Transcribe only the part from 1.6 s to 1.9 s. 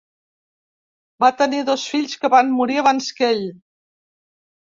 dos